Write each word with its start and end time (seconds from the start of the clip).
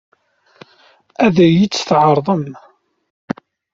Ad 1.25 1.37
iyi-tt-tɛeṛḍem? 1.45 2.45